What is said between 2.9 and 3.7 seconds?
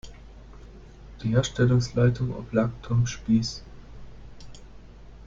Spieß.